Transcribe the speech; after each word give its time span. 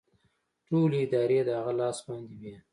ټولې 0.67 0.97
ادارې 1.05 1.39
د 1.45 1.49
هغه 1.59 1.73
لاس 1.79 1.97
باندې 2.07 2.33
وې 2.41 2.55